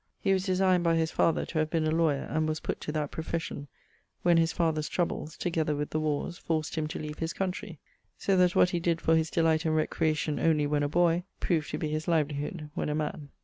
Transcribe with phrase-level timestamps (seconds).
[0.19, 2.91] He was designed by his father to have been a lawyer, and was putt to
[2.91, 3.67] that profession,
[4.23, 7.77] when his father's troubles, together with the warres, forced him to leave his countrey.
[8.17, 11.69] So that what he did for his delight and recreation only when a boy, proved
[11.69, 13.29] to be his livelyhood when a man.